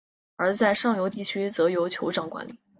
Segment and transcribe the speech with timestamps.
[0.35, 2.57] 而在上游地区则由酋长管领。